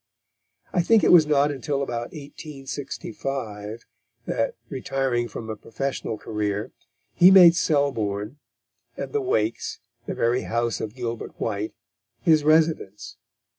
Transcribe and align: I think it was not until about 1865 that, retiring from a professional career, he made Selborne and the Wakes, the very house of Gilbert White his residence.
I 0.73 0.81
think 0.81 1.03
it 1.03 1.11
was 1.11 1.27
not 1.27 1.51
until 1.51 1.83
about 1.83 2.09
1865 2.11 3.85
that, 4.25 4.55
retiring 4.67 5.27
from 5.27 5.47
a 5.47 5.55
professional 5.55 6.17
career, 6.17 6.71
he 7.13 7.29
made 7.29 7.55
Selborne 7.55 8.39
and 8.97 9.13
the 9.13 9.21
Wakes, 9.21 9.79
the 10.07 10.15
very 10.15 10.41
house 10.41 10.81
of 10.81 10.95
Gilbert 10.95 11.39
White 11.39 11.75
his 12.19 12.43
residence. 12.43 13.17